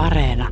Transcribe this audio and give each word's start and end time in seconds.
Areena. 0.00 0.48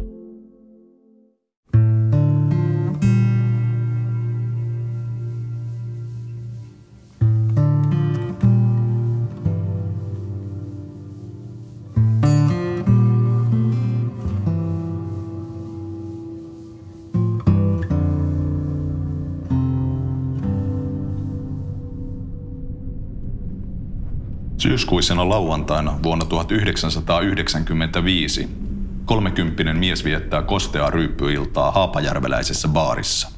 Syyskuisena 24.59 25.29
lauantaina 25.29 25.99
vuonna 26.03 26.25
1995 26.25 28.68
kolmekymppinen 29.09 29.79
mies 29.79 30.05
viettää 30.05 30.43
kosteaa 30.43 30.91
ryyppyiltaa 30.91 31.71
haapajärveläisessä 31.71 32.69
baarissa. 32.69 33.29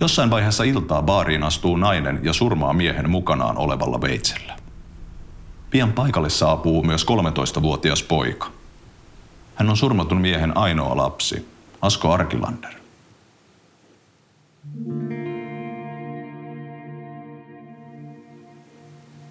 Jossain 0.00 0.30
vaiheessa 0.30 0.64
iltaa 0.64 1.02
baariin 1.02 1.42
astuu 1.42 1.76
nainen 1.76 2.20
ja 2.22 2.32
surmaa 2.32 2.72
miehen 2.72 3.10
mukanaan 3.10 3.58
olevalla 3.58 4.00
veitsellä. 4.00 4.56
Pian 5.70 5.92
paikalle 5.92 6.30
saapuu 6.30 6.82
myös 6.82 7.06
13-vuotias 7.06 8.02
poika. 8.02 8.50
Hän 9.54 9.70
on 9.70 9.76
surmatun 9.76 10.20
miehen 10.20 10.56
ainoa 10.56 10.96
lapsi, 10.96 11.48
Asko 11.82 12.12
Arkilander. 12.12 12.74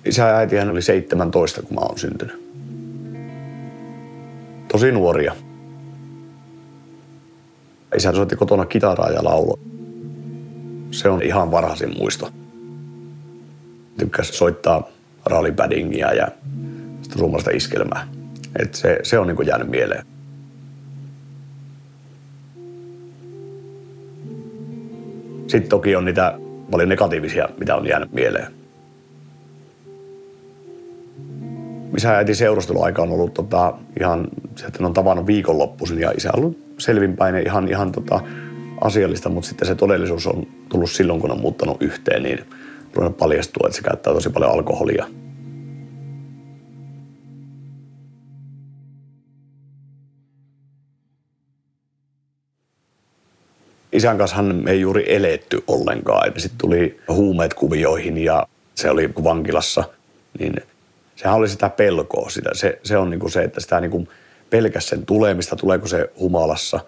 Isä 0.06 0.28
ja 0.28 0.38
äiti 0.38 0.56
hän 0.56 0.70
oli 0.70 0.82
17, 0.82 1.62
kun 1.62 1.76
mä 1.76 1.82
oon 1.82 2.00
syntynyt. 2.00 2.47
Tosi 4.78 4.92
nuoria. 4.92 5.36
Isä 7.96 8.14
soitti 8.14 8.36
kotona 8.36 8.66
kitaraa 8.66 9.10
ja 9.10 9.24
laulo. 9.24 9.60
Se 10.92 11.10
on 11.10 11.22
ihan 11.22 11.52
varhaisin 11.52 11.98
muisto. 11.98 12.30
Tykkäsi 13.98 14.34
soittaa 14.34 14.88
rallypaddingia 15.26 16.14
ja 16.14 16.28
rummasta 17.20 17.52
iskelmää. 17.52 18.08
Et 18.60 18.76
se, 18.76 19.00
se 19.04 19.20
on 19.20 19.28
niin 19.28 19.48
jäänyt 19.48 19.70
mieleen. 19.70 20.06
Sitten 25.48 25.70
toki 25.70 25.96
on 25.96 26.06
niitä 26.06 26.40
paljon 26.72 26.90
negatiivisia, 26.90 27.50
mitä 27.60 27.76
on 27.76 27.88
jäänyt 27.88 28.12
mieleen. 28.14 28.57
Isä 31.98 32.12
ja 32.12 32.18
äiti 32.18 32.36
seurusteluaika 32.36 33.02
on 33.02 33.12
ollut 33.12 33.34
tota, 33.34 33.74
ihan, 34.00 34.28
että 34.68 34.86
on 34.86 34.94
tavannut 34.94 35.28
viikonloppuisin 35.28 36.00
ja 36.00 36.12
isä 36.18 36.30
on 36.34 36.40
ollut 36.40 36.58
selvinpäin 36.78 37.48
ihan, 37.48 37.68
ihan 37.68 37.92
tota, 37.92 38.20
asiallista, 38.82 39.30
mutta 39.30 39.50
sitten 39.50 39.68
se 39.68 39.76
todellisuus 39.76 40.28
on 40.28 40.48
tullut 40.70 40.92
silloin, 40.92 41.22
kun 41.22 41.32
on 41.32 41.42
muuttanut 41.42 41.82
yhteen, 41.82 42.24
niin 42.24 42.40
paljastua, 43.18 43.68
että 43.68 43.76
se 43.78 43.84
käyttää 43.84 44.14
tosi 44.14 44.30
paljon 44.30 44.52
alkoholia. 44.52 45.06
Isän 53.92 54.18
kanssa 54.18 54.42
me 54.42 54.72
ei 54.72 54.82
juuri 54.82 55.16
eletty 55.16 55.64
ollenkaan. 55.68 56.32
Sitten 56.38 56.58
tuli 56.58 57.00
huumeet 57.08 57.54
kuvioihin 57.54 58.18
ja 58.18 58.48
se 58.76 58.90
oli 58.90 59.10
vankilassa, 59.24 59.84
niin 60.40 60.54
sehän 61.18 61.38
oli 61.38 61.50
sitä 61.50 61.70
pelkoa. 61.70 62.30
Sitä. 62.30 62.50
Se, 62.54 62.80
se 62.84 62.98
on 62.98 63.10
niin 63.10 63.20
kuin 63.20 63.32
se, 63.32 63.44
että 63.44 63.60
sitä 63.60 63.82
niin 63.82 64.10
pelkäs 64.50 64.90
sen 64.90 65.06
tulemista, 65.06 65.56
tuleeko 65.56 65.88
se 65.88 66.10
humalassa 66.20 66.80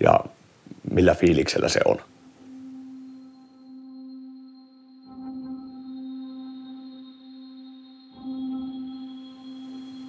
ja 0.00 0.20
millä 0.90 1.14
fiiliksellä 1.14 1.68
se 1.68 1.80
on. 1.84 1.96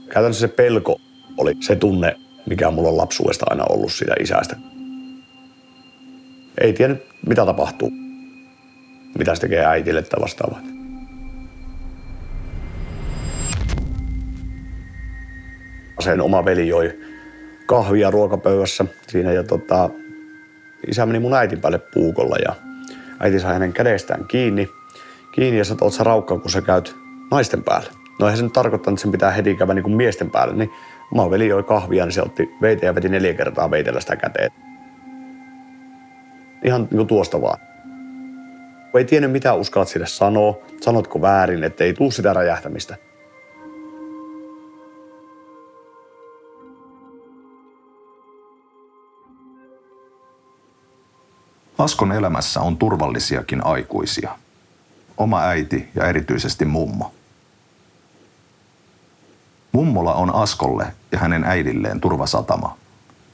Käytännössä 0.09 0.47
se 0.47 0.53
pelko 0.53 1.02
oli 1.38 1.53
se 1.59 1.75
tunne, 1.75 2.16
mikä 2.46 2.72
mulla 2.72 2.90
on 2.90 2.97
lapsuudesta 2.97 3.46
aina 3.50 3.63
ollut 3.69 3.94
siitä 3.94 4.13
isästä. 4.19 4.56
Ei 6.62 6.73
tiennyt, 6.73 7.03
mitä 7.28 7.46
tapahtuu, 7.46 7.91
mitä 9.18 9.35
se 9.35 9.41
tekee 9.41 9.66
äitille 9.66 10.02
tai 10.02 10.22
vastaavaa. 10.22 10.82
Sen 15.99 16.21
oma 16.21 16.45
veli 16.45 16.67
joi 16.67 16.99
kahvia 17.65 18.11
ruokapöydässä 18.11 18.85
siinä 19.07 19.31
ja 19.31 19.43
tota, 19.43 19.89
isä 20.87 21.05
meni 21.05 21.19
mun 21.19 21.33
äitin 21.33 21.61
päälle 21.61 21.79
puukolla 21.93 22.35
ja 22.45 22.55
äiti 23.19 23.39
sai 23.39 23.53
hänen 23.53 23.73
kädestään 23.73 24.25
kiinni, 24.27 24.69
kiinni 25.31 25.57
ja 25.57 25.65
sanoi, 25.65 25.87
että 25.87 26.03
raukka, 26.03 26.39
kun 26.39 26.51
sä 26.51 26.61
käyt 26.61 26.95
naisten 27.31 27.63
päälle. 27.63 27.89
No 28.19 28.27
eihän 28.27 28.37
se 28.37 28.43
nyt 28.43 28.53
tarkoittanut, 28.53 28.97
että 28.97 29.01
sen 29.01 29.11
pitää 29.11 29.31
heti 29.31 29.55
käydä 29.55 29.73
niin 29.73 29.83
kuin 29.83 29.95
miesten 29.95 30.31
päälle, 30.31 30.55
niin 30.55 30.69
oma 31.11 31.31
veli 31.31 31.47
joi 31.47 31.63
kahvia, 31.63 32.05
niin 32.05 32.13
se 32.13 32.21
otti 32.21 32.49
veitä 32.61 32.85
ja 32.85 32.95
veti 32.95 33.09
neljä 33.09 33.33
kertaa 33.33 33.71
veitellä 33.71 33.99
sitä 33.99 34.15
käteen. 34.15 34.51
Ihan 36.63 36.81
niin 36.81 36.97
kuin 36.97 37.07
tuosta 37.07 37.41
vaan. 37.41 37.59
Ei 38.97 39.05
tiennyt 39.05 39.31
mitä 39.31 39.53
uskallat 39.53 39.87
sille 39.87 40.05
sanoa, 40.05 40.59
sanotko 40.81 41.21
väärin, 41.21 41.63
ettei 41.63 41.93
tuu 41.93 42.11
sitä 42.11 42.33
räjähtämistä. 42.33 42.95
Askon 51.83 52.11
elämässä 52.11 52.61
on 52.61 52.77
turvallisiakin 52.77 53.66
aikuisia. 53.66 54.38
Oma 55.17 55.41
äiti 55.41 55.89
ja 55.95 56.07
erityisesti 56.07 56.66
mummo. 56.66 57.13
Mummola 59.71 60.13
on 60.13 60.35
Askolle 60.35 60.85
ja 61.11 61.19
hänen 61.19 61.43
äidilleen 61.43 62.01
turvasatama, 62.01 62.77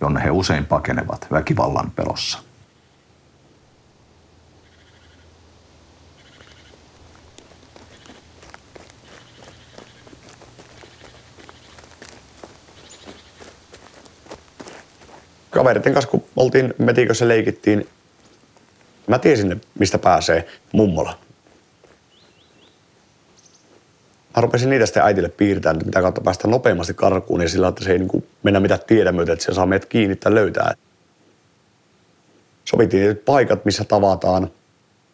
jonne 0.01 0.23
he 0.23 0.31
usein 0.31 0.65
pakenevat 0.65 1.27
väkivallan 1.31 1.91
pelossa. 1.91 2.39
Kaveritten 15.49 15.93
kanssa, 15.93 16.11
kun 16.11 16.23
oltiin 16.35 16.73
metikössä 16.77 17.27
leikittiin, 17.27 17.87
Mä 19.09 19.19
tiesin, 19.19 19.61
mistä 19.79 19.97
pääsee 19.97 20.47
mummola. 20.71 21.17
Mä 24.35 24.41
rupesin 24.41 24.69
niitä 24.69 24.85
sitten 24.85 25.03
äitille 25.03 25.29
piirtämään, 25.29 25.75
että 25.75 25.85
mitä 25.85 26.01
kautta 26.01 26.21
päästä 26.21 26.47
nopeammasti 26.47 26.93
karkuun 26.93 27.41
ja 27.41 27.49
sillä, 27.49 27.67
että 27.67 27.83
se 27.83 27.91
ei 27.91 27.99
niin 27.99 28.27
mennä 28.43 28.59
mitään 28.59 28.79
tiedä 28.87 29.11
myötä, 29.11 29.33
että 29.33 29.45
se 29.45 29.53
saa 29.53 29.65
meidät 29.65 29.85
kiinni 29.85 30.15
tai 30.15 30.33
löytää. 30.33 30.73
Sovittiin 32.65 33.17
paikat, 33.17 33.65
missä 33.65 33.83
tavataan. 33.83 34.51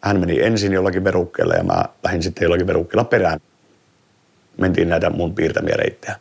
Hän 0.00 0.20
meni 0.20 0.42
ensin 0.42 0.72
jollakin 0.72 1.04
verukkeella 1.04 1.54
ja 1.54 1.64
mä 1.64 1.84
lähdin 2.04 2.22
sitten 2.22 2.42
jollakin 2.42 2.66
verukkeella 2.66 3.04
perään. 3.04 3.40
Mentiin 4.60 4.88
näitä 4.88 5.10
mun 5.10 5.34
piirtämiä 5.34 5.74
reittejä. 5.76 6.16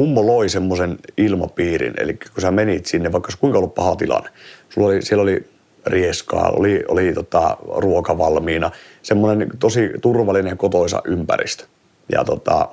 Mummo 0.00 0.26
loi 0.26 0.48
semmoisen 0.48 0.98
ilmapiirin, 1.16 1.94
eli 1.96 2.14
kun 2.14 2.42
sä 2.42 2.50
menit 2.50 2.86
sinne, 2.86 3.12
vaikka 3.12 3.32
kuinka 3.40 3.58
ollut 3.58 3.74
paha 3.74 3.96
tilanne, 3.96 4.30
sulla 4.68 4.86
oli, 4.86 5.02
siellä 5.02 5.22
oli 5.22 5.46
rieskaa, 5.86 6.50
oli, 6.50 6.84
oli 6.88 7.12
tota, 7.12 7.56
ruoka 7.76 8.18
valmiina, 8.18 8.70
semmoinen 9.02 9.48
tosi 9.58 9.90
turvallinen 10.02 10.56
kotoisa 10.56 11.02
ympäristö. 11.04 11.64
Ja 12.12 12.24
tota, 12.24 12.68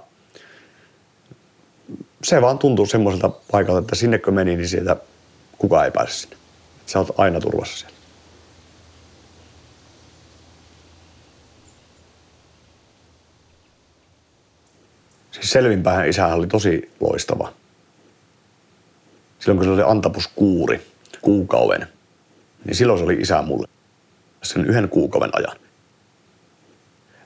se 2.24 2.42
vaan 2.42 2.60
tuntuu 2.60 2.86
semmoiselta 2.86 3.30
paikalta, 3.52 3.80
että 3.80 3.96
sinne 3.96 4.18
kun 4.18 4.34
meni, 4.34 4.56
niin 4.56 4.68
sieltä 4.68 4.96
kukaan 5.58 5.86
ei 5.86 5.92
pääse 5.92 6.14
sinne. 6.14 6.38
Sä 6.86 7.00
oot 7.00 7.20
aina 7.20 7.40
turvassa 7.40 7.78
siellä. 7.78 7.97
Siis 15.40 15.52
selvinpäin 15.52 16.10
isähän 16.10 16.38
oli 16.38 16.48
tosi 16.48 16.92
loistava. 17.00 17.54
Silloin 19.40 19.58
kun 19.58 19.66
se 19.66 19.72
oli 19.72 19.92
antapuskuuri 19.92 20.88
kuukauden, 21.22 21.88
niin 22.66 22.76
silloin 22.76 23.00
se 23.00 23.06
oli 23.06 23.14
isä 23.14 23.42
mulle 23.42 23.68
sen 24.44 24.66
yhden 24.66 24.90
kuukauden 24.90 25.30
ajan. 25.34 25.58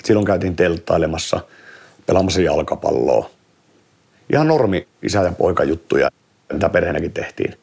Silloin 0.03 0.25
käytiin 0.25 0.55
telttailemassa, 0.55 1.39
pelaamassa 2.05 2.41
jalkapalloa. 2.41 3.29
Ihan 4.33 4.47
normi 4.47 4.87
isä 5.03 5.19
ja 5.19 5.31
poika 5.31 5.63
juttuja, 5.63 6.09
mitä 6.53 6.69
perheenäkin 6.69 7.13
tehtiin. 7.13 7.57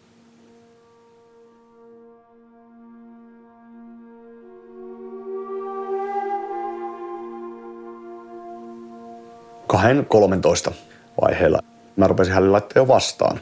Kahden 9.79 10.07
13 10.07 10.73
vaiheella 11.21 11.59
mä 11.97 12.07
rupesin 12.07 12.35
hänelle 12.35 12.53
laittaa 12.53 12.83
jo 12.83 12.89
vastaan. 12.89 13.41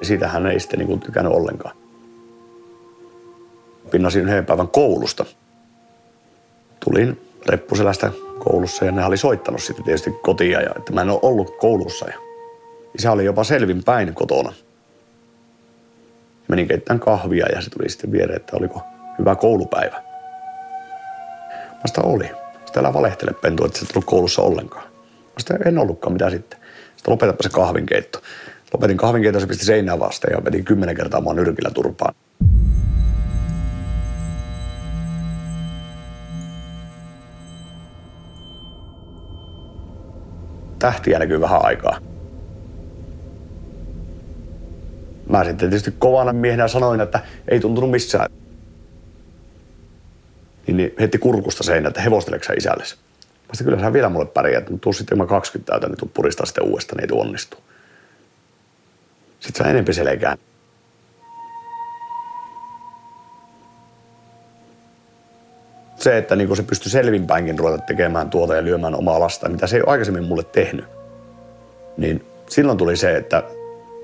Ja 0.00 0.06
siitä 0.06 0.28
hän 0.28 0.46
ei 0.46 0.60
sitten 0.60 0.78
niin 0.78 1.00
tykännyt 1.00 1.32
ollenkaan. 1.32 1.76
Pinnasin 3.90 4.22
yhden 4.22 4.46
päivän 4.46 4.68
koulusta. 4.68 5.24
Tulin 6.84 7.20
reppuselästä 7.46 8.10
koulussa 8.38 8.84
ja 8.84 8.92
ne 8.92 9.04
oli 9.04 9.16
soittanut 9.16 9.62
sitten 9.62 9.84
tietysti 9.84 10.10
kotia 10.10 10.60
ja 10.60 10.70
että 10.76 10.92
mä 10.92 11.02
en 11.02 11.10
ole 11.10 11.20
ollut 11.22 11.56
koulussa. 11.58 12.06
Ja 12.08 12.18
isä 12.98 13.12
oli 13.12 13.24
jopa 13.24 13.44
selvin 13.44 13.84
päin 13.84 14.14
kotona. 14.14 14.52
Menin 16.48 16.68
keittämään 16.68 17.00
kahvia 17.00 17.46
ja 17.54 17.62
se 17.62 17.70
tuli 17.70 17.88
sitten 17.88 18.12
viereen, 18.12 18.40
että 18.40 18.56
oliko 18.56 18.82
hyvä 19.18 19.34
koulupäivä. 19.34 20.02
Mä 21.72 21.86
sitä 21.86 22.00
oli. 22.00 22.43
Sitä 22.74 22.80
älä 22.80 22.94
valehtele 22.94 23.32
pentu, 23.32 23.64
että 23.64 23.78
sä 23.78 23.86
et 23.90 23.96
ollut 23.96 24.04
koulussa 24.04 24.42
ollenkaan. 24.42 24.84
Mä 24.84 25.34
sitä 25.38 25.58
en 25.64 25.78
ollutkaan, 25.78 26.12
mitä 26.12 26.30
sitten. 26.30 26.60
Sitten 26.96 27.12
lopetapa 27.12 27.42
se 27.42 27.48
kahvinkeitto. 27.48 28.20
Lopetin 28.72 28.96
kahvinkeiton, 28.96 29.40
se 29.40 29.46
pisti 29.46 29.64
seinään 29.64 30.00
vasten 30.00 30.30
ja 30.32 30.44
vedin 30.44 30.64
kymmenen 30.64 30.96
kertaa 30.96 31.20
mua 31.20 31.34
nyrkillä 31.34 31.70
turpaan. 31.70 32.14
Tähtiä 40.78 41.18
näkyy 41.18 41.40
vähän 41.40 41.64
aikaa. 41.64 41.98
Mä 45.28 45.44
sitten 45.44 45.70
tietysti 45.70 45.94
kovana 45.98 46.32
miehenä 46.32 46.68
sanoin, 46.68 47.00
että 47.00 47.20
ei 47.48 47.60
tuntunut 47.60 47.90
missään. 47.90 48.30
Niin, 50.66 50.76
niin 50.76 50.94
heti 51.00 51.18
kurkusta 51.18 51.62
seinä, 51.62 51.88
että 51.88 52.00
hevosteleksä 52.00 52.52
isällesi. 52.52 52.96
Mä 53.48 53.54
sitten 53.54 53.64
kyllä 53.64 53.86
sä 53.86 53.92
vielä 53.92 54.08
mulle 54.08 54.26
pärjäät, 54.26 54.70
mutta 54.70 54.82
tuu 54.82 54.92
sitten 54.92 55.18
mä 55.18 55.26
20 55.26 55.72
täytä, 55.72 55.86
niin 55.86 55.98
tuu 55.98 56.10
puristaa 56.14 56.46
sitten 56.46 56.64
uudestaan, 56.64 56.96
niin 56.96 57.14
ei 57.14 57.20
onnistu. 57.20 57.56
Sitten 59.40 59.64
sä 59.64 59.70
enempi 59.70 59.94
selkään. 59.94 60.38
Se, 65.96 66.18
että 66.18 66.36
niin 66.36 66.56
se 66.56 66.62
pystyi 66.62 66.90
selvinpäinkin 66.90 67.58
ruveta 67.58 67.78
tekemään 67.78 68.30
tuota 68.30 68.54
ja 68.54 68.64
lyömään 68.64 68.94
omaa 68.94 69.20
lasta, 69.20 69.48
mitä 69.48 69.66
se 69.66 69.76
ei 69.76 69.82
ole 69.82 69.90
aikaisemmin 69.90 70.24
mulle 70.24 70.42
tehnyt, 70.42 70.84
niin 71.96 72.24
silloin 72.50 72.78
tuli 72.78 72.96
se, 72.96 73.16
että 73.16 73.42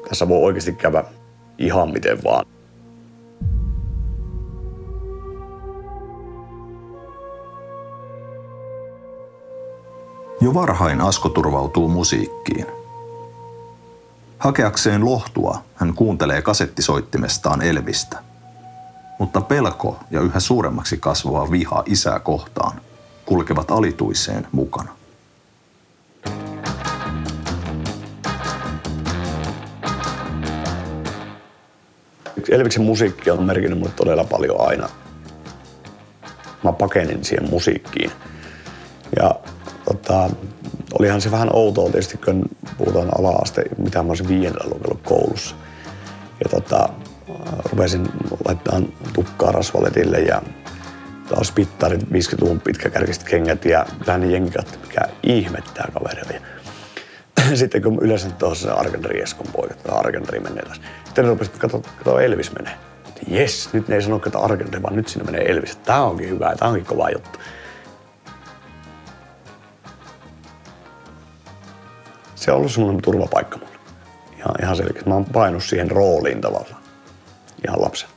tässä 0.08 0.28
voi 0.28 0.42
oikeasti 0.42 0.72
käydä 0.72 1.04
ihan 1.58 1.90
miten 1.90 2.24
vaan. 2.24 2.46
Jo 10.42 10.54
varhain 10.54 11.00
Asko 11.00 11.28
turvautuu 11.28 11.88
musiikkiin. 11.88 12.66
Hakeakseen 14.38 15.04
lohtua 15.04 15.62
hän 15.74 15.94
kuuntelee 15.94 16.42
kasettisoittimestaan 16.42 17.62
Elvistä. 17.62 18.18
Mutta 19.18 19.40
pelko 19.40 19.98
ja 20.10 20.20
yhä 20.20 20.40
suuremmaksi 20.40 20.96
kasvava 20.96 21.50
viha 21.50 21.82
isää 21.86 22.20
kohtaan 22.20 22.80
kulkevat 23.26 23.70
alituiseen 23.70 24.46
mukana. 24.52 24.92
Elviksen 32.48 32.82
musiikki 32.82 33.30
on 33.30 33.42
merkinnyt 33.42 33.78
mulle 33.78 33.92
todella 33.96 34.24
paljon 34.24 34.68
aina. 34.68 34.88
Mä 36.64 36.72
pakenin 36.72 37.24
siihen 37.24 37.50
musiikkiin. 37.50 38.10
Ja 39.16 39.34
tota, 39.92 40.30
olihan 40.98 41.20
se 41.20 41.30
vähän 41.30 41.50
outoa 41.52 41.90
tietysti, 41.90 42.18
kun 42.18 42.44
puhutaan 42.78 43.08
ala-aste, 43.18 43.62
mitä 43.78 44.02
mä 44.02 44.08
olisin 44.08 44.28
viidennellä 44.28 44.74
lukenut 44.74 45.00
koulussa. 45.02 45.54
Ja 46.44 46.50
tota, 46.50 46.88
rupesin 47.64 48.08
laittamaan 48.44 48.88
tukkaa 49.12 49.52
rasvaletille 49.52 50.18
ja 50.18 50.42
taas 51.28 51.52
pittarit, 51.52 52.02
50-luvun 52.02 52.60
pitkäkärkiset 52.60 53.24
kengät 53.24 53.64
ja 53.64 53.86
kyllähän 53.98 54.20
ne 54.20 54.26
jengi 54.26 54.50
katsi, 54.50 54.78
mikä 54.78 55.00
ihmettää 55.22 55.88
kaveria. 55.94 56.40
Sitten 57.54 57.82
kun 57.82 57.98
yleensä 58.00 58.30
tuossa 58.30 58.68
se 58.68 58.74
Argendari 58.74 59.22
Eskon 59.22 59.46
poika, 59.52 59.74
tai 59.74 59.98
Argendari 59.98 60.40
menee 60.40 60.64
taas. 60.64 60.80
Sitten 61.04 61.24
ne 61.24 61.30
rupesivat 61.30 61.58
katsoa, 61.58 61.80
katsoa 61.80 62.22
Elvis 62.22 62.52
menee. 62.52 62.74
Jes, 63.28 63.68
nyt 63.72 63.88
ne 63.88 63.94
ei 63.94 64.02
sano, 64.02 64.20
että 64.26 64.38
Argendari, 64.38 64.82
vaan 64.82 64.96
nyt 64.96 65.08
sinne 65.08 65.24
menee 65.24 65.50
Elvis. 65.50 65.76
Tää 65.76 66.02
onkin 66.02 66.28
hyvä, 66.28 66.54
tää 66.56 66.68
onkin 66.68 66.84
kova 66.84 67.10
juttu. 67.10 67.38
Se 72.50 72.54
on 72.54 72.58
ollut 72.58 72.72
semmoinen 72.72 73.02
turvapaikka 73.02 73.58
mulle. 73.58 73.78
Ihan, 74.38 74.54
ihan 74.62 74.76
selkeästi. 74.76 75.08
Mä 75.08 75.14
oon 75.14 75.24
painut 75.24 75.64
siihen 75.64 75.90
rooliin 75.90 76.40
tavallaan. 76.40 76.82
Ihan 77.66 77.82
lapsen. 77.82 78.08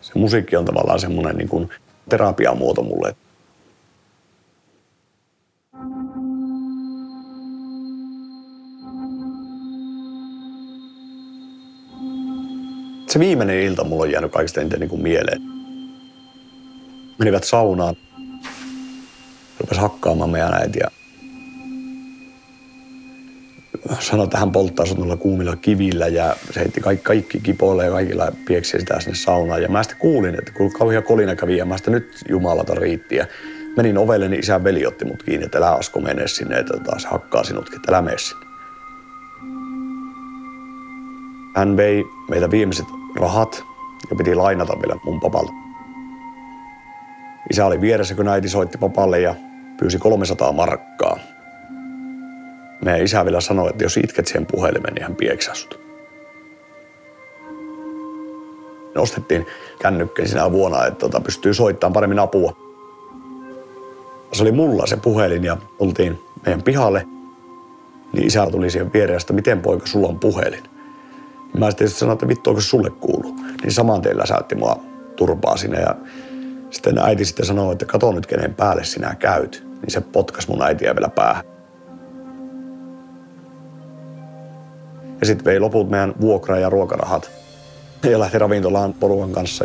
Se 0.00 0.12
musiikki 0.18 0.56
on 0.56 0.64
tavallaan 0.64 1.00
semmoinen 1.00 1.36
niin 1.36 1.48
kuin 1.48 1.70
terapiamuoto 2.08 2.82
mulle. 2.82 3.16
Se 13.08 13.18
viimeinen 13.18 13.60
ilta 13.60 13.84
mulla 13.84 14.02
on 14.02 14.10
jäänyt 14.10 14.32
kaikista 14.32 14.60
eniten 14.60 14.80
niin 14.80 14.90
kuin 14.90 15.02
mieleen. 15.02 15.42
Menivät 17.18 17.44
saunaan. 17.44 17.96
Rupes 19.60 19.78
hakkaamaan 19.78 20.30
meidän 20.30 20.54
äitiä 20.54 20.88
sanoi, 24.00 24.24
että 24.24 24.38
hän 24.38 24.52
polttaa 24.52 24.86
sut 24.86 24.98
kuumilla 25.18 25.56
kivillä 25.56 26.06
ja 26.06 26.36
se 26.50 26.60
heitti 26.60 26.80
kaikki, 26.80 27.04
kaikki 27.04 27.40
kipoille 27.40 27.84
ja 27.84 27.90
kaikilla 27.90 28.32
pieksiä 28.46 28.80
sitä 28.80 29.00
sinne 29.00 29.14
saunaan. 29.14 29.62
Ja 29.62 29.68
mä 29.68 29.82
sitten 29.82 29.98
kuulin, 29.98 30.34
että 30.34 30.52
kun 30.52 30.72
kauhean 30.72 31.02
kolina 31.02 31.36
kävi 31.36 31.56
ja 31.56 31.64
mä 31.64 31.76
sitten 31.76 31.92
nyt 31.92 32.20
jumalata 32.28 32.74
riitti. 32.74 33.16
Ja 33.16 33.26
menin 33.76 33.98
ovelle, 33.98 34.28
niin 34.28 34.40
isän 34.40 34.64
veli 34.64 34.86
otti 34.86 35.04
mut 35.04 35.22
kiinni, 35.22 35.44
että 35.44 35.58
älä 35.58 35.70
Asko 35.70 36.00
mene 36.00 36.28
sinne, 36.28 36.56
että 36.56 36.78
taas 36.78 37.04
hakkaa 37.04 37.44
sinutkin, 37.44 37.76
että 37.76 37.92
älä 37.92 38.02
mene 38.02 38.18
sinne. 38.18 38.46
Hän 41.56 41.76
vei 41.76 42.04
meitä 42.30 42.50
viimeiset 42.50 42.86
rahat 43.20 43.62
ja 44.10 44.16
piti 44.16 44.34
lainata 44.34 44.76
vielä 44.82 45.00
mun 45.04 45.20
papalta. 45.20 45.52
Isä 47.50 47.66
oli 47.66 47.80
vieressä, 47.80 48.14
kun 48.14 48.28
äiti 48.28 48.48
soitti 48.48 48.78
papalle 48.78 49.20
ja 49.20 49.34
pyysi 49.78 49.98
300 49.98 50.52
markkaa 50.52 51.18
meidän 52.84 53.02
isä 53.02 53.24
vielä 53.24 53.40
sanoi, 53.40 53.70
että 53.70 53.84
jos 53.84 53.96
itket 53.96 54.26
siihen 54.26 54.46
puhelimeen, 54.46 54.94
niin 54.94 55.02
hän 55.02 55.16
pieksää 55.16 55.54
sut. 55.54 55.80
Nostettiin 58.94 59.46
kännykkä 59.78 60.26
sinä 60.26 60.52
vuonna, 60.52 60.86
että 60.86 60.98
tota, 60.98 61.20
pystyy 61.20 61.54
soittamaan 61.54 61.92
paremmin 61.92 62.18
apua. 62.18 62.56
Se 64.32 64.42
oli 64.42 64.52
mulla 64.52 64.86
se 64.86 64.96
puhelin 64.96 65.44
ja 65.44 65.56
oltiin 65.78 66.18
meidän 66.46 66.62
pihalle. 66.62 67.06
Niin 68.12 68.26
isä 68.26 68.46
tuli 68.50 68.70
siihen 68.70 68.92
viereen, 68.92 69.20
että 69.20 69.32
miten 69.32 69.60
poika, 69.60 69.86
sulla 69.86 70.08
on 70.08 70.18
puhelin. 70.18 70.62
Mä 71.58 71.70
sitten 71.70 71.88
sanoin, 71.88 72.14
että 72.14 72.28
vittu, 72.28 72.50
onko 72.50 72.60
sulle 72.60 72.90
kuuluu. 72.90 73.34
Niin 73.62 73.72
saman 73.72 74.02
teillä 74.02 74.20
läsäytti 74.20 74.54
mua 74.54 74.80
turpaa 75.16 75.56
sinne 75.56 75.80
ja 75.80 75.94
sitten 76.70 76.98
äiti 76.98 77.24
sitten 77.24 77.46
sanoi, 77.46 77.72
että 77.72 77.86
kato 77.86 78.12
nyt 78.12 78.26
kenen 78.26 78.54
päälle 78.54 78.84
sinä 78.84 79.14
käyt. 79.14 79.62
Niin 79.64 79.90
se 79.90 80.00
potkas 80.00 80.48
mun 80.48 80.62
äitiä 80.62 80.94
vielä 80.94 81.08
päähän. 81.08 81.44
Ja 85.22 85.26
sitten 85.26 85.44
vei 85.44 85.60
loput 85.60 85.90
meidän 85.90 86.14
vuokra- 86.20 86.58
ja 86.58 86.70
ruokarahat. 86.70 87.30
Ja 88.10 88.18
lähti 88.18 88.38
ravintolaan 88.38 88.94
porukan 88.94 89.32
kanssa. 89.32 89.64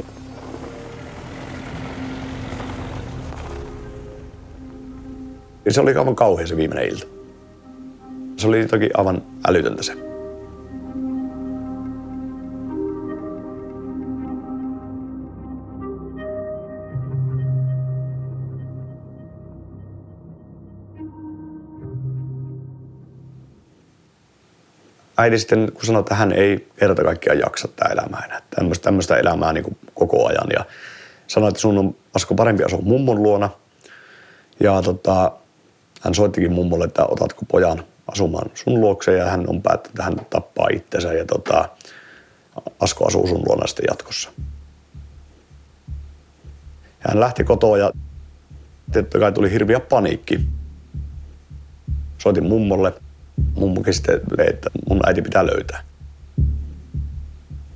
Ja 5.65 5.73
se 5.73 5.81
oli 5.81 5.95
aivan 5.95 6.15
kauhea 6.15 6.47
se 6.47 6.57
viimeinen 6.57 6.89
ilta. 6.89 7.07
Se 8.37 8.47
oli 8.47 8.67
toki 8.67 8.89
aivan 8.93 9.21
älytöntä 9.47 9.83
se. 9.83 9.93
Äiti 25.17 25.39
sitten, 25.39 25.71
kun 25.73 25.85
sanoi, 25.85 25.99
että 25.99 26.15
hän 26.15 26.31
ei 26.31 26.67
kerta 26.79 27.03
kaikkiaan 27.03 27.39
jaksa 27.39 27.67
tätä 27.67 27.93
elämää 27.93 28.21
enää, 28.25 28.41
tämmöistä, 28.55 28.83
tämmöistä 28.83 29.17
elämää 29.17 29.53
niin 29.53 29.63
kuin 29.63 29.77
koko 29.93 30.27
ajan. 30.27 30.47
Ja 30.53 30.65
sanoi, 31.27 31.49
että 31.49 31.61
sun 31.61 31.77
on 31.77 31.95
Asko 32.13 32.35
parempi 32.35 32.63
asua 32.63 32.81
mummon 32.81 33.23
luona. 33.23 33.49
Ja 34.59 34.81
tota, 34.81 35.31
hän 36.01 36.15
soittikin 36.15 36.51
mummolle, 36.51 36.85
että 36.85 37.05
otatko 37.05 37.45
pojan 37.47 37.83
asumaan 38.07 38.51
sun 38.53 38.81
luokse 38.81 39.17
ja 39.17 39.25
hän 39.25 39.49
on 39.49 39.61
päättänyt, 39.61 39.93
että 39.93 40.03
hän 40.03 40.15
tappaa 40.29 40.67
itsensä 40.73 41.13
ja 41.13 41.25
tota, 41.25 41.69
Asko 42.79 43.07
asuu 43.07 43.27
sun 43.27 43.43
luona 43.47 43.67
sitten 43.67 43.85
jatkossa. 43.89 44.29
Ja 47.03 47.09
hän 47.09 47.19
lähti 47.19 47.43
kotoa 47.43 47.77
ja 47.77 47.91
Totta 48.93 49.19
kai 49.19 49.31
tuli 49.31 49.51
hirviä 49.51 49.79
paniikki. 49.79 50.39
Soitin 52.17 52.45
mummolle. 52.45 52.93
Mummokin 53.55 53.93
sitten, 53.93 54.21
että 54.47 54.69
mun 54.89 54.99
äiti 55.05 55.21
pitää 55.21 55.45
löytää. 55.45 55.83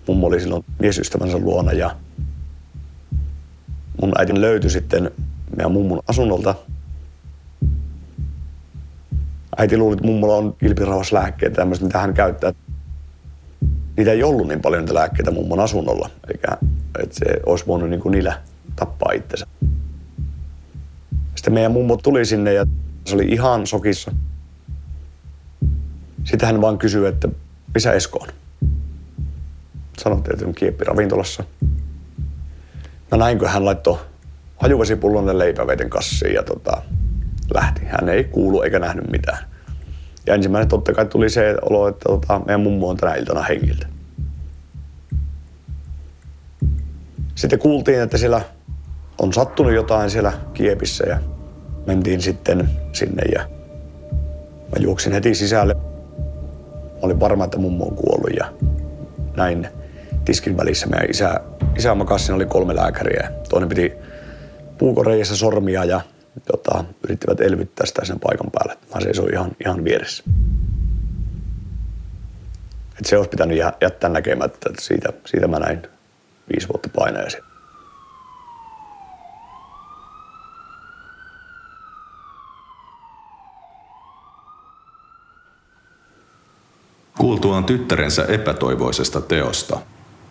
Mummo 0.08 0.28
oli 0.28 0.40
silloin 0.40 0.66
miesystävänsä 0.80 1.38
luona 1.38 1.72
ja 1.72 1.96
mun 4.02 4.12
äiti 4.18 4.42
löytyi 4.42 4.70
sitten 4.70 5.12
meidän 5.58 5.72
mummun 5.72 6.00
asunnolta. 6.08 6.56
Äiti 9.58 9.78
luuli, 9.78 9.94
että 9.94 10.08
mummolla 10.08 10.36
on 10.36 10.56
kilpirauhaslääkkeitä 10.60 11.56
tämmöistä, 11.56 11.86
mitä 11.86 12.00
hän 12.00 12.14
käyttää. 12.14 12.54
Niitä 13.98 14.12
ei 14.12 14.24
ollut 14.24 14.48
niin 14.48 14.62
paljon 14.62 14.82
niitä 14.82 14.94
lääkkeitä 14.94 15.32
mummon 15.32 15.60
asunnolla, 15.60 16.10
eikä 16.28 16.58
että 17.04 17.16
se 17.16 17.26
olisi 17.46 17.68
voinut 17.68 17.90
niin 17.90 18.00
kuin 18.00 18.12
niillä 18.12 18.42
tappaa 18.76 19.12
itsensä. 19.12 19.48
Sitten 21.36 21.54
meidän 21.54 21.72
mummo 21.72 21.98
tuli 21.98 22.26
sinne 22.26 22.54
ja 22.54 22.66
se 23.06 23.16
oli 23.16 23.26
ihan 23.26 23.68
sokissa. 23.68 24.12
Sitten 26.24 26.48
hän 26.48 26.62
vaan 26.62 26.78
kysyi, 26.78 27.06
että 27.06 27.28
missä 27.74 27.94
Esko 27.94 28.20
on? 28.20 28.28
Sanottiin, 29.98 30.34
että 30.34 30.60
kieppi 30.60 30.84
ravintolassa. 30.84 31.44
Mä 33.12 33.18
näin, 33.18 33.40
kun 33.40 33.48
hän 33.48 33.66
laittoi 33.66 34.00
hajuvesipullon 34.58 35.28
ja 35.28 35.38
leipäveiten 35.38 35.90
kassiin 35.90 36.34
ja 36.34 36.44
tota, 36.44 36.82
lähti. 37.54 37.82
Hän 37.86 38.10
ei 38.10 38.24
kuulu 38.24 38.62
eikä 38.62 38.80
nähnyt 38.80 39.12
mitään. 39.12 39.38
Ja 40.26 40.36
ensimmäinen 40.36 40.70
totta 40.70 40.94
kai 40.94 41.06
tuli 41.06 41.30
se 41.30 41.56
olo, 41.62 41.88
että 41.88 42.10
tota, 42.10 42.42
meidän 42.46 42.62
mummo 42.62 42.90
on 42.90 42.98
tänä 42.98 43.16
iltana 43.16 43.42
hengiltä. 43.42 43.88
Sitten 47.36 47.60
kuultiin, 47.60 48.02
että 48.02 48.18
siellä 48.18 48.42
on 49.22 49.34
sattunut 49.34 49.74
jotain 49.74 50.10
siellä 50.10 50.34
kiepissä 50.54 51.06
ja 51.08 51.20
mentiin 51.86 52.22
sitten 52.22 52.70
sinne 52.94 53.24
ja 53.36 53.50
mä 54.72 54.80
juoksin 54.80 55.14
heti 55.14 55.36
sisälle. 55.36 55.91
Olin 57.02 57.20
varma, 57.20 57.44
että 57.44 57.58
mummo 57.58 57.86
on 57.86 57.96
kuollut 57.96 58.32
ja 58.38 58.54
näin 59.38 59.68
tiskin 60.26 60.58
välissä 60.58 60.88
meidän 60.88 61.10
isä, 61.10 61.40
isä 61.78 61.96
makasi, 61.96 62.32
oli 62.32 62.46
kolme 62.46 62.76
lääkäriä. 62.76 63.32
Toinen 63.50 63.70
piti 63.70 63.94
puukoreijassa 64.78 65.36
sormia 65.36 65.86
ja 65.86 66.02
tota, 66.46 66.84
yrittivät 67.04 67.42
elvyttää 67.42 67.86
sitä 67.86 68.06
sen 68.06 68.20
paikan 68.20 68.52
päälle. 68.52 68.78
Mä 68.94 69.02
seisoin 69.02 69.34
ihan, 69.34 69.52
ihan 69.66 69.84
vieressä. 69.84 70.24
Et 73.00 73.06
se 73.06 73.18
olisi 73.18 73.30
pitänyt 73.30 73.58
jättää 73.82 74.10
näkemättä, 74.10 74.70
että 74.70 74.82
siitä, 74.82 75.14
siitä 75.26 75.48
mä 75.48 75.60
näin 75.60 75.82
viisi 76.54 76.68
vuotta 76.68 76.90
painajaisia. 76.96 77.51
Kuultuaan 87.22 87.64
tyttärensä 87.64 88.26
epätoivoisesta 88.26 89.22
teosta, 89.22 89.80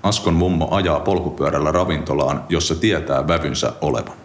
Askon 0.02 0.34
mummo 0.34 0.68
ajaa 0.70 1.00
polkupyörällä 1.00 1.72
ravintolaan, 1.72 2.44
jossa 2.48 2.74
tietää 2.74 3.28
vävynsä 3.28 3.72
olevan. 3.80 4.16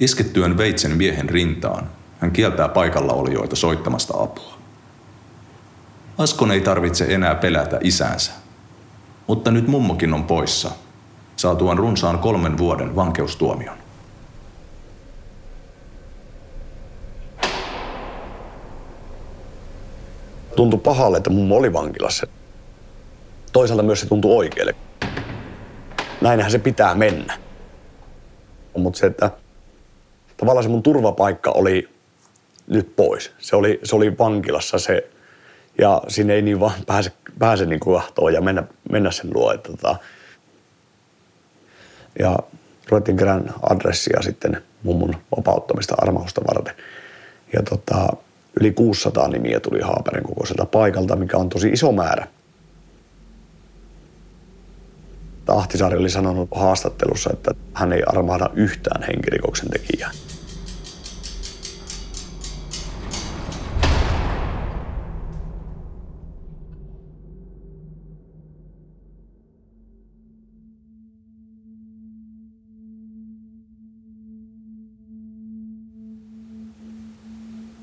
Iskettyön 0.00 0.58
veitsen 0.58 0.96
miehen 0.96 1.28
rintaan, 1.28 1.90
hän 2.18 2.30
kieltää 2.30 2.68
paikalla 2.68 3.12
olijoita 3.12 3.56
soittamasta 3.56 4.14
apua. 4.22 4.58
Askon 6.18 6.50
ei 6.50 6.60
tarvitse 6.60 7.06
enää 7.14 7.34
pelätä 7.34 7.78
isäänsä. 7.82 8.32
Mutta 9.26 9.50
nyt 9.50 9.68
mummokin 9.68 10.14
on 10.14 10.24
poissa, 10.24 10.70
saatuaan 11.36 11.78
runsaan 11.78 12.18
kolmen 12.18 12.58
vuoden 12.58 12.96
vankeustuomion. 12.96 13.76
Tuntui 20.56 20.80
pahalle, 20.80 21.16
että 21.16 21.30
mummo 21.30 21.56
oli 21.56 21.72
vankilassa. 21.72 22.26
Toisaalta 23.52 23.82
myös 23.82 24.00
se 24.00 24.06
tuntui 24.06 24.36
oikealle. 24.36 24.74
Näinhän 26.20 26.50
se 26.50 26.58
pitää 26.58 26.94
mennä. 26.94 27.38
Mutta 28.76 28.98
se, 28.98 29.06
että 29.06 29.30
tavallaan 30.36 30.64
se 30.64 30.68
mun 30.68 30.82
turvapaikka 30.82 31.50
oli 31.50 31.88
nyt 32.66 32.96
pois. 32.96 33.32
Se 33.38 33.56
oli, 33.56 33.80
se 33.84 33.96
oli 33.96 34.18
vankilassa 34.18 34.78
se, 34.78 35.10
ja 35.78 36.02
sinne 36.08 36.34
ei 36.34 36.42
niin 36.42 36.60
vaan 36.60 36.74
pääse, 36.86 37.12
pääse 37.38 37.66
niin 37.66 37.80
kuin 37.80 38.02
ja 38.32 38.40
mennä, 38.40 38.62
mennä 38.90 39.10
sen 39.10 39.30
luo. 39.34 39.52
Että, 39.52 39.70
tota, 39.70 39.96
ja 42.18 42.38
ruvettiin 42.88 43.16
kerään 43.16 43.54
adressia 43.62 44.22
sitten 44.22 44.62
mummun 44.82 45.16
vapauttamista 45.36 45.94
armausta 45.98 46.40
varten. 46.46 46.74
Ja 47.52 47.62
tota, 47.62 48.08
yli 48.60 48.72
600 48.72 49.28
nimiä 49.28 49.60
tuli 49.60 49.80
Haaperin 49.80 50.24
kokoiselta 50.24 50.66
paikalta, 50.66 51.16
mikä 51.16 51.36
on 51.36 51.48
tosi 51.48 51.68
iso 51.68 51.92
määrä. 51.92 52.26
Ahtisaari 55.48 55.96
oli 55.96 56.10
sanonut 56.10 56.48
haastattelussa, 56.54 57.30
että 57.32 57.50
hän 57.74 57.92
ei 57.92 58.02
armahda 58.06 58.50
yhtään 58.54 59.02
henkirikoksen 59.02 59.68
tekijää. 59.70 60.10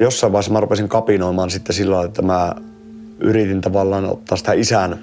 Jossain 0.03 0.33
vaiheessa 0.33 0.53
mä 0.53 0.59
rupesin 0.59 0.89
kapinoimaan 0.89 1.49
sitten 1.49 1.75
sillä 1.75 2.03
että 2.05 2.21
mä 2.21 2.55
yritin 3.19 3.61
tavallaan 3.61 4.05
ottaa 4.05 4.37
sitä 4.37 4.53
isän 4.53 4.99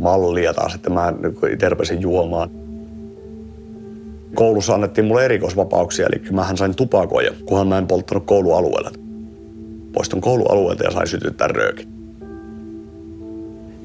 mallia 0.00 0.54
taas, 0.54 0.74
että 0.74 0.90
mä 0.90 1.12
itse 1.52 1.68
rupesin 1.68 2.00
juomaan. 2.00 2.50
Koulussa 4.34 4.74
annettiin 4.74 5.04
mulle 5.04 5.24
erikoisvapauksia, 5.24 6.06
eli 6.06 6.22
mähän 6.30 6.56
sain 6.56 6.76
tupakoja, 6.76 7.32
kunhan 7.46 7.68
mä 7.68 7.78
en 7.78 7.86
polttanut 7.86 8.24
koulualueella. 8.26 8.90
Poistun 9.92 10.20
koulualueelta 10.20 10.84
ja 10.84 10.90
sain 10.90 11.08
sytyttää 11.08 11.48
röökin. 11.48 11.88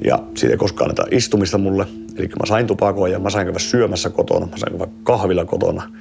Ja 0.06 0.20
siitä 0.36 0.54
ei 0.54 0.58
koskaan 0.58 0.90
anneta 0.90 1.08
istumista 1.12 1.58
mulle. 1.58 1.88
Eli 2.18 2.28
mä 2.28 2.46
sain 2.46 2.68
tupakoja, 2.68 3.20
mä 3.20 3.30
sain 3.30 3.46
käydä 3.46 3.60
syömässä 3.60 4.10
kotona, 4.10 4.46
mä 4.46 4.58
sain 4.58 4.78
käydä 4.78 4.92
kahvilla 5.04 5.46
kotona. 5.46 5.92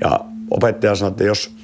Ja 0.00 0.20
opettaja 0.50 0.94
sanoi, 0.94 1.10
että 1.10 1.24
jos 1.24 1.56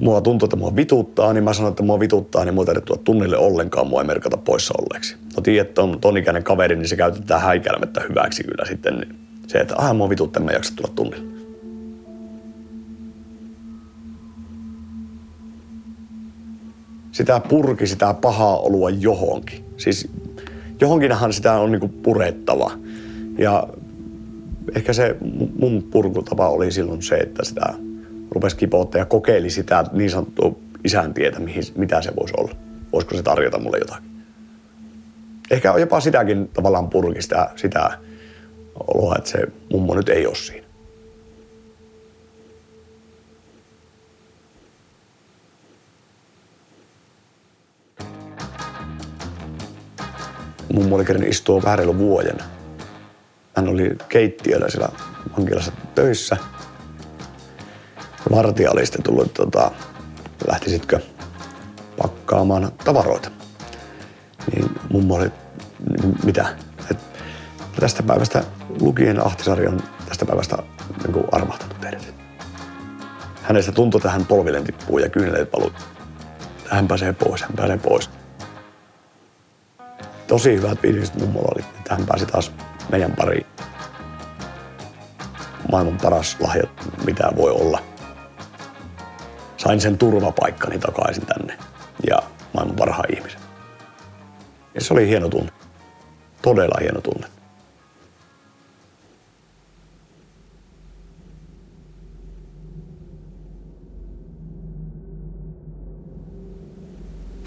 mua 0.00 0.20
tuntuu, 0.20 0.46
että 0.46 0.56
mua 0.56 0.76
vituttaa, 0.76 1.32
niin 1.32 1.44
mä 1.44 1.52
sanon, 1.52 1.70
että 1.70 1.82
mua 1.82 2.00
vituttaa, 2.00 2.44
niin 2.44 2.54
mua 2.54 2.64
ei 2.68 2.80
tulla 2.80 3.00
tunnille 3.04 3.36
ollenkaan, 3.36 3.86
mua 3.86 4.00
ei 4.00 4.06
merkata 4.06 4.36
poissa 4.36 4.74
olleeksi. 4.78 5.16
No 5.36 5.42
tiedät, 5.42 5.68
että 5.68 5.82
on 5.82 6.00
ton 6.00 6.16
ikäinen 6.16 6.44
kaveri, 6.44 6.76
niin 6.76 6.88
se 6.88 6.96
käytetään 6.96 7.40
häikäilemättä 7.40 8.02
hyväksi 8.08 8.44
kyllä 8.44 8.64
sitten. 8.64 8.94
Niin 8.94 9.18
se, 9.46 9.58
että 9.58 9.74
ah, 9.78 9.96
mua 9.96 10.10
vituttaa, 10.10 10.42
mä 10.42 10.50
jaksa 10.50 10.76
tulla 10.76 10.92
tunnille. 10.94 11.34
Sitä 17.12 17.40
purki 17.48 17.86
sitä 17.86 18.14
pahaa 18.14 18.58
olua 18.58 18.90
johonkin. 18.90 19.64
Siis 19.76 20.08
johonkinhan 20.80 21.32
sitä 21.32 21.52
on 21.52 21.72
niinku 21.72 21.88
purettava. 21.88 22.72
Ja 23.38 23.68
ehkä 24.76 24.92
se 24.92 25.16
mun 25.58 25.82
purkutapa 25.82 26.48
oli 26.48 26.72
silloin 26.72 27.02
se, 27.02 27.16
että 27.16 27.44
sitä 27.44 27.74
rupesi 28.34 28.56
kipouttaa 28.56 28.98
ja 28.98 29.04
kokeili 29.04 29.50
sitä 29.50 29.84
niin 29.92 30.10
sanottua 30.10 30.56
isän 30.84 31.14
tietä, 31.14 31.40
mihin, 31.40 31.62
mitä 31.76 32.02
se 32.02 32.16
voisi 32.16 32.34
olla. 32.36 32.56
Voisiko 32.92 33.16
se 33.16 33.22
tarjota 33.22 33.58
mulle 33.58 33.78
jotakin. 33.78 34.10
Ehkä 35.50 35.74
jopa 35.78 36.00
sitäkin 36.00 36.48
tavallaan 36.48 36.90
purki 36.90 37.22
sitä, 37.56 37.98
oloa, 38.94 39.16
että 39.18 39.30
se 39.30 39.38
mummo 39.72 39.94
nyt 39.94 40.08
ei 40.08 40.26
ole 40.26 40.34
siinä. 40.34 40.64
Mummo 50.72 50.96
oli 50.96 51.04
kerran 51.04 51.28
istua 51.28 51.62
vuoden. 51.98 52.38
Hän 53.56 53.68
oli 53.68 53.96
keittiöllä 54.08 54.68
siellä 54.68 54.88
vankilassa 55.36 55.72
töissä– 55.94 56.36
vartija 58.30 58.70
oli 58.70 58.86
sitten 58.86 59.02
tullut, 59.02 59.34
tota, 59.34 59.70
lähtisitkö 60.48 61.00
pakkaamaan 62.02 62.72
tavaroita. 62.84 63.30
Niin 64.52 64.70
mummo 64.90 65.14
oli, 65.14 65.30
mitä? 66.24 66.56
Et 66.90 66.98
tästä 67.80 68.02
päivästä 68.02 68.44
lukien 68.80 69.26
Ahtisaari 69.26 69.66
on 69.66 69.80
tästä 70.08 70.26
päivästä 70.26 70.58
niin 71.06 71.24
armahtanut 71.32 71.80
teidät. 71.80 72.14
Hänestä 73.42 73.72
tuntui, 73.72 73.98
että 73.98 74.10
hän 74.10 74.26
polvilleen 74.26 74.64
tippuu 74.64 74.98
ja 74.98 75.08
kyyneleet 75.08 75.52
valuu. 75.52 75.72
Hän 76.68 76.88
pääsee 76.88 77.12
pois, 77.12 77.42
hän 77.42 77.52
pääsee 77.56 77.76
pois. 77.76 78.10
Tosi 80.26 80.56
hyvät 80.56 80.78
fiilikset 80.78 81.20
mummolla 81.20 81.52
oli, 81.54 81.64
että 81.78 81.94
hän 81.94 82.06
pääsi 82.06 82.26
taas 82.26 82.52
meidän 82.90 83.12
pariin. 83.12 83.46
Maailman 85.72 85.98
paras 86.02 86.36
lahja, 86.40 86.62
mitä 87.06 87.32
voi 87.36 87.50
olla– 87.50 87.82
sain 89.64 89.80
sen 89.80 89.98
turvapaikkani 89.98 90.78
takaisin 90.78 91.26
tänne 91.26 91.58
ja 92.10 92.18
maailman 92.54 92.76
parhaan 92.76 93.14
ihmisen. 93.14 93.40
Ja 94.74 94.80
se 94.80 94.94
oli 94.94 95.08
hieno 95.08 95.28
tunne. 95.28 95.52
Todella 96.42 96.78
hieno 96.80 97.00
tunne. 97.00 97.26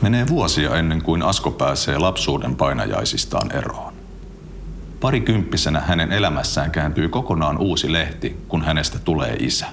Menee 0.01 0.27
vuosia 0.27 0.75
ennen 0.75 1.01
kuin 1.01 1.21
Asko 1.23 1.51
pääsee 1.51 1.97
lapsuuden 1.97 2.55
painajaisistaan 2.55 3.51
eroon. 3.51 3.93
Parikymppisenä 4.99 5.79
hänen 5.79 6.11
elämässään 6.11 6.71
kääntyy 6.71 7.09
kokonaan 7.09 7.57
uusi 7.57 7.93
lehti, 7.93 8.37
kun 8.47 8.63
hänestä 8.63 8.99
tulee 8.99 9.35
isä. 9.39 9.65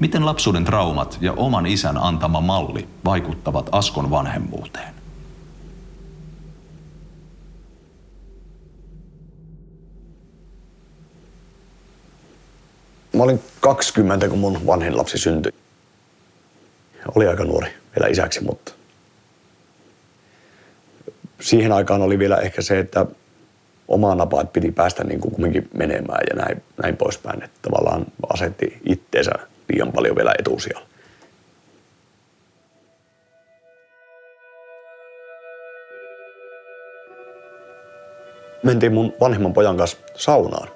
Miten 0.00 0.26
lapsuuden 0.26 0.64
traumat 0.64 1.18
ja 1.20 1.32
oman 1.32 1.66
isän 1.66 1.96
antama 1.96 2.40
malli 2.40 2.88
vaikuttavat 3.04 3.68
Askon 3.72 4.10
vanhemmuuteen? 4.10 4.94
Mä 13.12 13.22
olin 13.22 13.42
20, 13.60 14.28
kun 14.28 14.38
mun 14.38 14.66
vanhin 14.66 14.96
lapsi 14.96 15.18
syntyi. 15.18 15.52
Oli 17.14 17.26
aika 17.26 17.44
nuori 17.44 17.68
vielä 17.96 18.08
isäksi, 18.10 18.44
mutta 18.44 18.72
siihen 21.40 21.72
aikaan 21.72 22.02
oli 22.02 22.18
vielä 22.18 22.36
ehkä 22.36 22.62
se, 22.62 22.78
että 22.78 23.06
omaa 23.88 24.14
napaa 24.14 24.44
piti 24.44 24.72
päästä 24.72 25.04
niin 25.04 25.20
kuin 25.20 25.32
kumminkin 25.32 25.68
menemään 25.74 26.20
ja 26.30 26.36
näin, 26.36 26.62
näin 26.82 26.96
poispäin. 26.96 27.42
Että 27.42 27.58
tavallaan 27.62 28.06
asetti 28.32 28.80
itteensä 28.86 29.32
liian 29.68 29.92
paljon 29.92 30.16
vielä 30.16 30.34
etusijalle. 30.38 30.88
Mentiin 38.62 38.92
mun 38.92 39.14
vanhemman 39.20 39.52
pojan 39.52 39.76
kanssa 39.76 39.96
saunaan. 40.14 40.68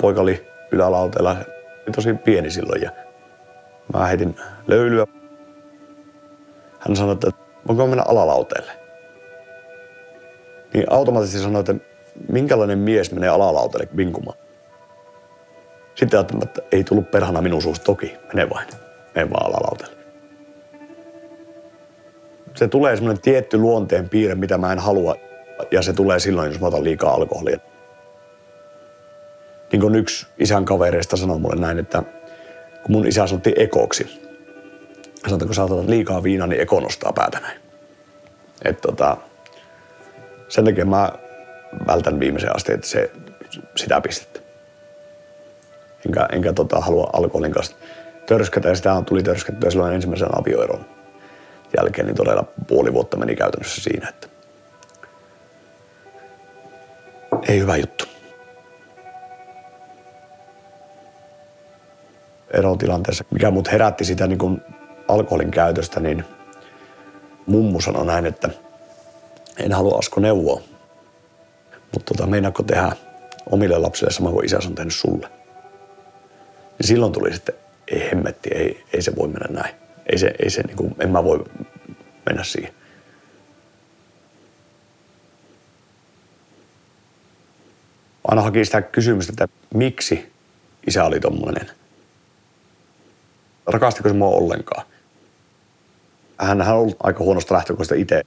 Poika 0.00 0.20
oli 0.20 0.46
ylälauteella, 0.70 1.36
tosi 1.94 2.14
pieni 2.14 2.50
silloin 2.50 2.82
ja 2.82 2.90
mä 3.94 4.06
heitin 4.06 4.36
löylyä. 4.66 5.06
Hän 6.78 6.96
sanoi, 6.96 7.12
että 7.12 7.30
voinko 7.68 7.86
mennä 7.86 8.04
alalauteelle. 8.08 8.72
Niin 10.74 10.92
automaattisesti 10.92 11.42
sanoi, 11.42 11.60
että 11.60 11.74
minkälainen 12.28 12.78
mies 12.78 13.12
menee 13.12 13.28
alalautelle 13.28 13.88
vinkumaan. 13.96 14.38
Sitten 15.94 16.18
ajattelin, 16.18 16.42
että 16.42 16.62
ei 16.72 16.84
tullut 16.84 17.10
perhana 17.10 17.40
minun 17.40 17.62
suusta. 17.62 17.84
Toki, 17.84 18.16
mene 18.34 18.50
vain. 18.50 18.68
Mene 19.14 19.30
vaan 19.30 19.46
alalautelle. 19.46 20.02
Se 22.54 22.68
tulee 22.68 22.96
semmoinen 22.96 23.22
tietty 23.22 23.58
luonteen 23.58 24.08
piirre, 24.08 24.34
mitä 24.34 24.58
mä 24.58 24.72
en 24.72 24.78
halua. 24.78 25.16
Ja 25.70 25.82
se 25.82 25.92
tulee 25.92 26.18
silloin, 26.18 26.52
jos 26.52 26.60
mä 26.60 26.66
otan 26.66 26.84
liikaa 26.84 27.14
alkoholia. 27.14 27.58
Niin 29.72 29.80
kuin 29.80 29.94
yksi 29.94 30.26
isän 30.38 30.64
kavereista 30.64 31.16
sanoi 31.16 31.38
mulle 31.38 31.60
näin, 31.60 31.78
että 31.78 32.02
kun 32.82 32.92
mun 32.92 33.06
isä 33.06 33.26
sanottiin 33.26 33.60
ekoksi, 33.60 34.04
sanoi, 35.22 35.36
että 35.36 35.46
kun 35.46 35.54
sä 35.54 35.64
otat 35.64 35.88
liikaa 35.88 36.22
viinaa, 36.22 36.46
niin 36.46 36.60
eko 36.60 36.80
nostaa 36.80 37.12
päätä 37.12 37.40
näin. 37.40 37.60
Et 38.64 38.80
tota, 38.80 39.16
sen 40.48 40.64
takia 40.64 40.84
mä 40.84 41.12
vältän 41.86 42.20
viimeisen 42.20 42.56
asti, 42.56 42.72
että 42.72 42.86
se, 42.86 43.10
sitä 43.76 44.00
pistettä. 44.00 44.41
Enkä, 46.06 46.28
enkä 46.32 46.52
tota, 46.52 46.80
halua 46.80 47.10
alkoholin 47.12 47.52
kanssa 47.52 47.76
törskätä 48.26 48.68
ja 48.68 48.74
sitä 48.74 49.02
tuli 49.06 49.22
törskättyä 49.22 49.70
silloin 49.70 49.94
ensimmäisen 49.94 50.38
avioeron 50.40 50.86
jälkeen, 51.76 52.06
niin 52.06 52.16
todella 52.16 52.44
puoli 52.68 52.92
vuotta 52.92 53.16
meni 53.16 53.36
käytännössä 53.36 53.82
siinä, 53.82 54.08
että 54.08 54.28
ei 57.48 57.60
hyvä 57.60 57.76
juttu. 57.76 58.04
Erotilanteessa, 62.50 63.24
mikä 63.30 63.50
mut 63.50 63.72
herätti 63.72 64.04
sitä 64.04 64.26
niin 64.26 64.38
kuin 64.38 64.62
alkoholin 65.08 65.50
käytöstä, 65.50 66.00
niin 66.00 66.24
mummu 67.46 67.80
sanoi 67.80 68.06
näin, 68.06 68.26
että 68.26 68.48
en 69.58 69.72
halua 69.72 69.98
Asko 69.98 70.20
neuvoa, 70.20 70.60
mutta 71.92 72.14
tota, 72.14 72.26
meinaako 72.26 72.62
tehdä 72.62 72.92
omille 73.50 73.78
lapsille 73.78 74.12
sama 74.12 74.30
kuin 74.30 74.44
isäsi 74.44 74.68
on 74.68 74.74
tehnyt 74.74 74.94
sulle. 74.94 75.41
Niin 76.82 76.88
silloin 76.88 77.12
tuli 77.12 77.32
sitten, 77.32 77.54
ei 77.88 78.10
hemmetti, 78.10 78.50
ei, 78.54 78.84
ei 78.92 79.02
se 79.02 79.16
voi 79.16 79.28
mennä 79.28 79.62
näin. 79.62 79.74
Ei 80.06 80.18
se, 80.18 80.34
ei 80.42 80.50
se 80.50 80.62
niin 80.62 80.76
kuin, 80.76 80.94
en 80.98 81.10
mä 81.10 81.24
voi 81.24 81.44
mennä 82.26 82.44
siihen. 82.44 82.74
Aina 88.28 88.42
haki 88.42 88.64
sitä 88.64 88.82
kysymystä, 88.82 89.32
että 89.32 89.56
miksi 89.74 90.32
isä 90.86 91.04
oli 91.04 91.20
tommonen. 91.20 91.70
Rakastiko 93.66 94.08
se 94.08 94.14
mua 94.14 94.28
ollenkaan? 94.28 94.86
Hän 96.38 96.60
on 96.60 96.68
ollut 96.68 96.96
aika 97.02 97.24
huonosta 97.24 97.54
lähtökohdasta 97.54 97.94
itse 97.94 98.22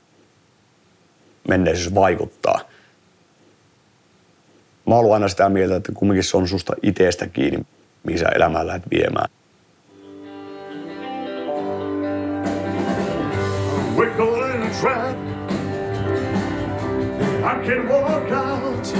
menneisyys 1.47 1.95
vaikuttaa. 1.95 2.59
Mä 4.87 4.95
oon 4.95 5.13
aina 5.13 5.27
sitä 5.27 5.49
mieltä, 5.49 5.75
että 5.75 5.91
kumminkin 5.91 6.23
se 6.23 6.37
on 6.37 6.47
susta 6.47 6.73
itsestä 6.83 7.27
kiinni, 7.27 7.65
mihin 8.05 8.19
sä 8.19 8.25
elämää 8.35 8.67
lähdet 8.67 8.83
viemään. 8.91 9.29
We're 13.95 14.55
in 14.55 14.61
a 14.61 14.69
trap. 14.81 15.17
I 17.43 17.67
can 17.67 17.87
walk 17.89 18.31
out 18.31 18.93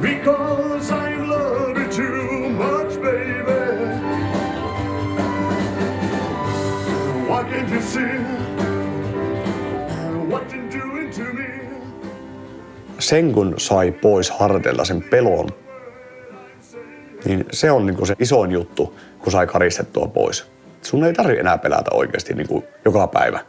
because 0.00 0.90
I 0.92 1.16
love 1.16 1.78
you 1.78 1.88
too 1.88 2.48
much, 2.50 3.00
baby. 3.02 3.64
Why 7.28 7.42
can't 7.44 7.70
you 7.70 7.82
see? 7.82 8.44
sen 13.04 13.32
kun 13.32 13.54
sai 13.56 13.92
pois 13.92 14.30
harteilta 14.30 14.84
sen 14.84 15.02
pelon, 15.02 15.48
niin 17.24 17.46
se 17.52 17.70
on 17.70 17.86
niin 17.86 18.06
se 18.06 18.16
isoin 18.18 18.52
juttu, 18.52 18.98
kun 19.18 19.32
sai 19.32 19.46
karistettua 19.46 20.06
pois. 20.06 20.46
Sun 20.82 21.04
ei 21.04 21.12
tarvitse 21.12 21.40
enää 21.40 21.58
pelätä 21.58 21.90
oikeasti 21.92 22.34
niin 22.34 22.48
kuin 22.48 22.64
joka 22.84 23.06
päivä. 23.06 23.40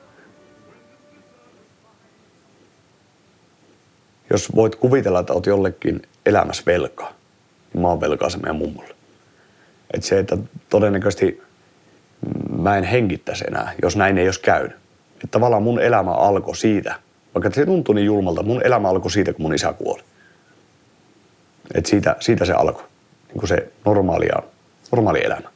Jos 4.30 4.56
voit 4.56 4.76
kuvitella, 4.76 5.20
että 5.20 5.34
oot 5.34 5.46
jollekin 5.46 6.02
elämässä 6.26 6.64
velkaa, 6.66 7.14
niin 7.74 7.82
mä 7.82 7.88
oon 7.88 8.02
velkaa 8.02 8.30
se 8.30 8.38
meidän 8.38 8.56
mummolle. 8.56 8.96
Et 9.94 10.04
se, 10.04 10.20
että 10.20 10.38
todennäköisesti 10.70 11.42
mä 12.58 12.78
en 12.78 12.84
hengittäisi 12.84 13.46
enää, 13.48 13.74
jos 13.82 13.96
näin 13.96 14.18
ei 14.18 14.28
olisi 14.28 14.42
käynyt. 14.42 14.76
Että 15.14 15.28
tavallaan 15.32 15.64
mun 15.64 15.80
elämä 15.80 16.12
alkoi 16.12 16.56
siitä, 16.56 16.96
vaikka 17.36 17.52
se 17.52 17.66
tuntui 17.66 17.96
niin 17.96 18.06
julmalta, 18.06 18.44
mun 18.44 18.62
elämä 18.66 18.90
alkoi 18.90 19.12
siitä, 19.12 19.34
kun 19.34 19.42
mun 19.42 19.54
isä 19.54 19.74
kuoli. 19.74 20.04
Et 21.74 21.86
siitä, 21.86 22.16
siitä 22.20 22.46
se 22.46 22.54
alkoi, 22.54 22.84
kuin 23.40 23.48
se 23.48 23.72
normaalia, 23.86 24.40
normaali 24.92 25.24
elämä. 25.24 25.55